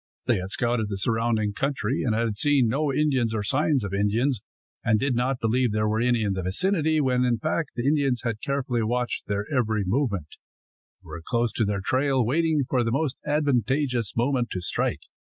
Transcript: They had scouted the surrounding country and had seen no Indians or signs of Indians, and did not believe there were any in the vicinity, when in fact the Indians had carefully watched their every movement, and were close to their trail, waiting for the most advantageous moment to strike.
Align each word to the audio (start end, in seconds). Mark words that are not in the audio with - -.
They 0.25 0.37
had 0.37 0.49
scouted 0.49 0.89
the 0.89 0.97
surrounding 0.97 1.53
country 1.53 2.01
and 2.03 2.15
had 2.15 2.35
seen 2.35 2.67
no 2.67 2.91
Indians 2.91 3.35
or 3.35 3.43
signs 3.43 3.83
of 3.83 3.93
Indians, 3.93 4.41
and 4.83 4.99
did 4.99 5.13
not 5.13 5.39
believe 5.39 5.71
there 5.71 5.87
were 5.87 5.99
any 6.01 6.23
in 6.23 6.33
the 6.33 6.41
vicinity, 6.41 6.99
when 6.99 7.23
in 7.23 7.37
fact 7.37 7.73
the 7.75 7.85
Indians 7.85 8.23
had 8.23 8.41
carefully 8.41 8.81
watched 8.81 9.27
their 9.27 9.45
every 9.55 9.83
movement, 9.85 10.37
and 11.03 11.07
were 11.09 11.21
close 11.23 11.51
to 11.51 11.65
their 11.65 11.81
trail, 11.81 12.25
waiting 12.25 12.63
for 12.67 12.83
the 12.83 12.89
most 12.91 13.15
advantageous 13.27 14.15
moment 14.15 14.49
to 14.53 14.61
strike. 14.61 15.01